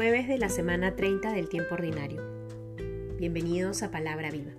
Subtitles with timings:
[0.00, 2.22] Jueves de la semana 30 del tiempo ordinario.
[3.18, 4.52] Bienvenidos a Palabra Viva.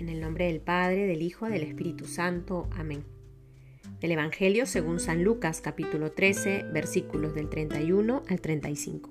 [0.00, 2.68] En el nombre del Padre, del Hijo, del Espíritu Santo.
[2.72, 3.04] Amén.
[4.00, 9.10] Del Evangelio según San Lucas capítulo 13 versículos del 31 al 35.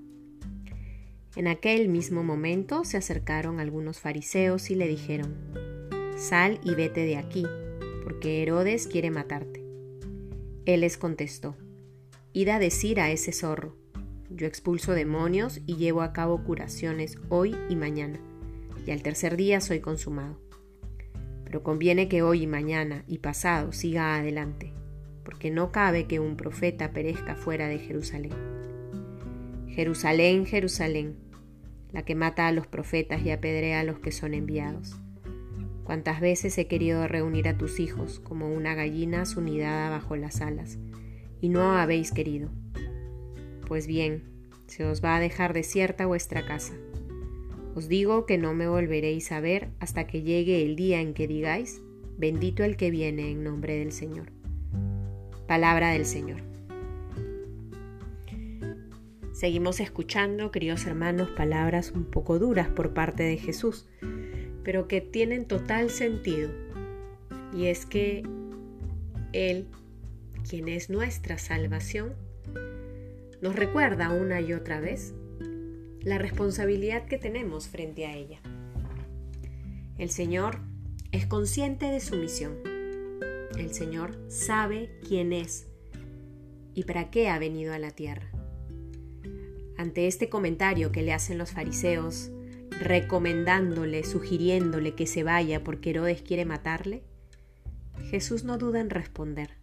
[1.37, 5.33] En aquel mismo momento se acercaron algunos fariseos y le dijeron,
[6.17, 7.45] Sal y vete de aquí,
[8.03, 9.63] porque Herodes quiere matarte.
[10.65, 11.55] Él les contestó,
[12.33, 13.81] Id a decir a ese zorro,
[14.35, 18.19] yo expulso demonios y llevo a cabo curaciones hoy y mañana,
[18.85, 20.39] y al tercer día soy consumado.
[21.45, 24.73] Pero conviene que hoy y mañana y pasado siga adelante,
[25.23, 28.33] porque no cabe que un profeta perezca fuera de Jerusalén.
[29.67, 31.15] Jerusalén, Jerusalén,
[31.91, 34.95] la que mata a los profetas y apedrea a los que son enviados.
[35.83, 40.79] Cuántas veces he querido reunir a tus hijos como una gallina su bajo las alas,
[41.39, 42.49] y no habéis querido.
[43.67, 44.23] Pues bien,
[44.67, 46.73] se os va a dejar desierta vuestra casa.
[47.75, 51.27] Os digo que no me volveréis a ver hasta que llegue el día en que
[51.27, 51.81] digáis,
[52.17, 54.31] bendito el que viene en nombre del Señor.
[55.47, 56.41] Palabra del Señor.
[59.31, 63.87] Seguimos escuchando, queridos hermanos, palabras un poco duras por parte de Jesús,
[64.63, 66.51] pero que tienen total sentido.
[67.51, 68.23] Y es que
[69.33, 69.67] Él,
[70.47, 72.13] quien es nuestra salvación,
[73.43, 75.13] nos recuerda una y otra vez
[76.01, 78.39] la responsabilidad que tenemos frente a ella.
[79.97, 80.59] El Señor
[81.11, 82.55] es consciente de su misión.
[83.57, 85.67] El Señor sabe quién es
[86.73, 88.31] y para qué ha venido a la tierra.
[89.77, 92.31] Ante este comentario que le hacen los fariseos,
[92.79, 97.03] recomendándole, sugiriéndole que se vaya porque Herodes quiere matarle,
[98.09, 99.62] Jesús no duda en responder.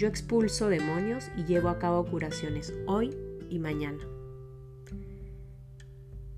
[0.00, 3.14] Yo expulso demonios y llevo a cabo curaciones hoy
[3.50, 4.02] y mañana.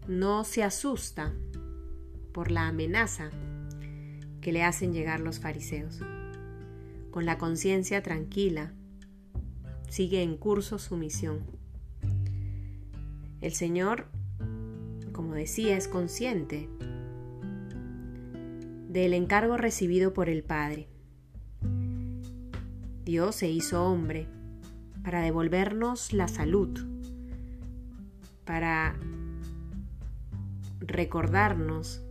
[0.09, 1.33] No se asusta
[2.33, 3.31] por la amenaza
[4.41, 6.01] que le hacen llegar los fariseos.
[7.13, 8.73] Con la conciencia tranquila,
[9.89, 11.47] sigue en curso su misión.
[13.41, 14.09] El Señor,
[15.13, 16.69] como decía, es consciente
[18.89, 20.89] del encargo recibido por el Padre
[23.05, 24.29] Dios se hizo hombre
[25.03, 26.79] para devolvernos la salud,
[28.45, 28.97] para
[30.79, 32.03] recordarnos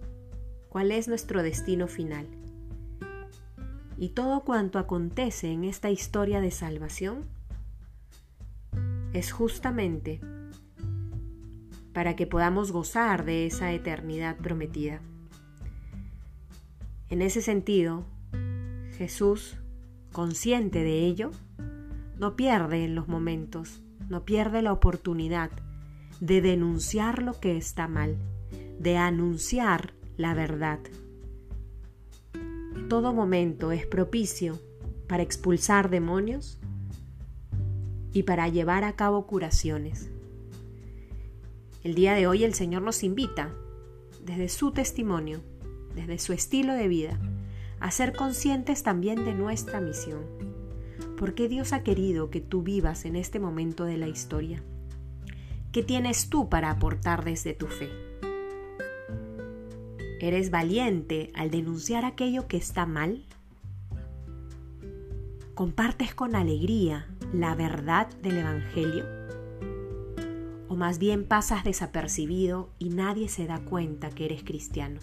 [0.68, 2.28] cuál es nuestro destino final.
[3.97, 7.25] Y todo cuanto acontece en esta historia de salvación
[9.13, 10.19] es justamente
[11.94, 15.02] para que podamos gozar de esa eternidad prometida.
[17.09, 18.06] En ese sentido,
[18.97, 19.60] Jesús
[20.11, 21.31] consciente de ello,
[22.17, 25.51] no pierde en los momentos, no pierde la oportunidad
[26.19, 28.17] de denunciar lo que está mal,
[28.79, 30.79] de anunciar la verdad.
[32.89, 34.59] Todo momento es propicio
[35.07, 36.59] para expulsar demonios
[38.13, 40.11] y para llevar a cabo curaciones.
[41.83, 43.51] El día de hoy el Señor nos invita,
[44.23, 45.41] desde su testimonio,
[45.95, 47.19] desde su estilo de vida,
[47.81, 50.24] a ser conscientes también de nuestra misión.
[51.18, 54.64] ¿Por qué Dios ha querido que tú vivas en este momento de la historia?
[55.72, 57.90] ¿Qué tienes tú para aportar desde tu fe?
[60.20, 63.25] ¿Eres valiente al denunciar aquello que está mal?
[65.56, 69.06] ¿Compartes con alegría la verdad del Evangelio?
[70.68, 75.00] ¿O más bien pasas desapercibido y nadie se da cuenta que eres cristiano?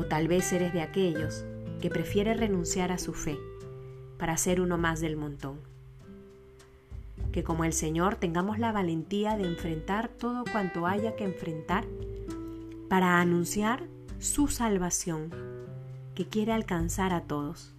[0.00, 1.44] O tal vez eres de aquellos
[1.82, 3.38] que prefiere renunciar a su fe
[4.18, 5.60] para ser uno más del montón.
[7.32, 11.84] Que como el Señor tengamos la valentía de enfrentar todo cuanto haya que enfrentar
[12.88, 13.84] para anunciar
[14.18, 15.34] su salvación
[16.14, 17.74] que quiere alcanzar a todos.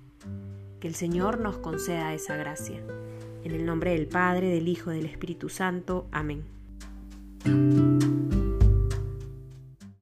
[0.79, 2.83] Que el Señor nos conceda esa gracia.
[3.44, 6.06] En el nombre del Padre, del Hijo, del Espíritu Santo.
[6.12, 6.44] Amén.